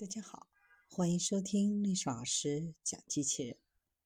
[0.00, 0.46] 大家好，
[0.88, 3.58] 欢迎收听历史老师讲机器人。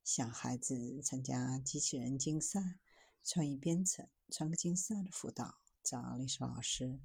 [0.02, 2.80] 想孩子参加机器人竞赛、
[3.22, 5.54] 创意编程、创客竞赛的辅导，
[5.84, 6.98] 找历史老师。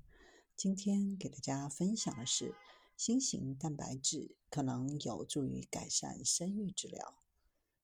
[0.55, 2.55] 今天给大家分享的是
[2.97, 7.21] 新型蛋白质可能有助于改善生育治疗。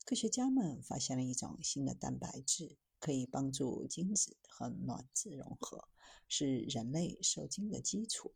[0.06, 5.88] 科学家们发现了一种新的蛋白质，可以帮助精子和卵子融合，
[6.28, 8.34] 是人类受精的基础。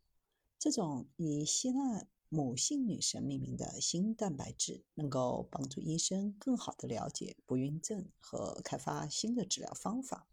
[0.56, 10.28] 这种以希腊母性女神命名的新蛋白质，能够帮助医生更好地了解不孕症和开发新的治疗方法。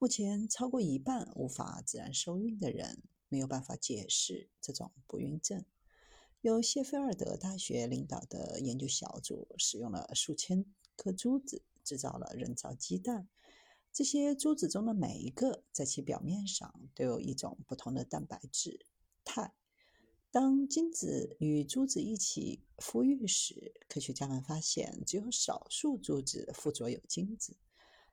[0.00, 5.64] 目前，超过一半无法自然受孕的人没有办法解释这种不孕症。
[6.40, 10.64] 由谢菲尔德大学领导的研究小组使用了数千
[10.96, 13.28] 颗珠子制造了人造鸡蛋，
[13.92, 18.84] 这些珠子中的每一个在其表面上都有一种不同的蛋白质——
[19.24, 19.54] 肽。
[20.32, 27.56] 当精子与珠子一起孵育时，科学家们发现只有少数珠子附着有精子。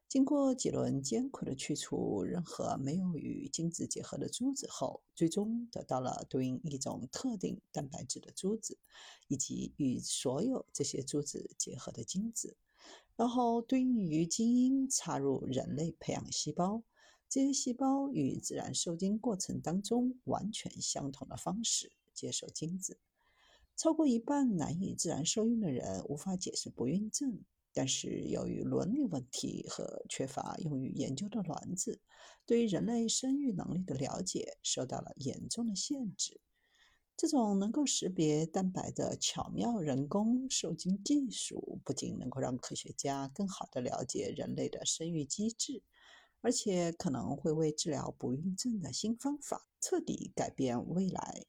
[0.07, 8.79] 经过几轮艰苦的去除任何没有与精子结合的珠子后，最终得到了对应一种特定蛋白质的珠子，
[9.27, 12.57] 以及与所有这些珠子结合的精子。
[13.15, 16.81] 然后对应于基因插入人类培养细胞，
[17.29, 21.91] 这些细胞与自然受精过程当中完全相同的方式。
[22.17, 22.97] 接受精子，
[23.75, 27.39] 超过一半难以自然受孕的人无法解释不孕症，
[27.71, 32.01] 但是由于伦理问题和缺乏用于研究的卵子，
[32.47, 36.41] 对于人类生育能力的了解受到了严重的限制。
[37.15, 45.83] 这种能够识别蛋白的巧妙人工受精技术，不仅能够让科学家更好地了解人类的生育机制。
[46.41, 51.43] 而且可能会为治疗不孕症的新方法彻底改变未来